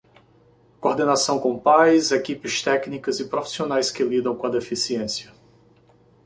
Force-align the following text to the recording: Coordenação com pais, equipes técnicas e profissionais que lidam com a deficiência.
Coordenação 0.79 1.39
com 1.39 1.59
pais, 1.59 2.11
equipes 2.11 2.63
técnicas 2.63 3.19
e 3.19 3.25
profissionais 3.29 3.91
que 3.91 4.03
lidam 4.03 4.35
com 4.35 4.47
a 4.47 4.49
deficiência. 4.49 5.31